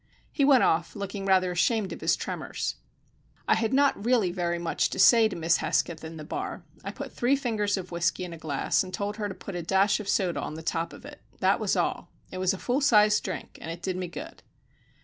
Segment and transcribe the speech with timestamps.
[0.31, 2.77] He went off, looking rather ashamed of his tremors.
[3.47, 6.63] I had not really very much to say to Miss Hesketh in the bar.
[6.83, 9.61] I put three fingers of whisky in a glass and told her to put a
[9.61, 11.21] dash of soda on the top of it.
[11.39, 12.09] That was all.
[12.31, 14.41] It was a full sized drink and did me good.